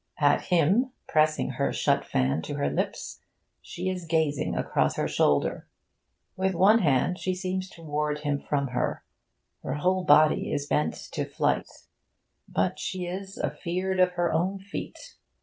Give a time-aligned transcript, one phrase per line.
[0.17, 3.19] At him, pressing her shut fan to her lips,
[3.61, 5.67] she is gazing across her shoulder.
[6.35, 9.03] With one hand she seems to ward him from her.
[9.61, 11.69] Her whole body is bent to flight,
[12.49, 15.17] but she is 'affear'd of her own feet.'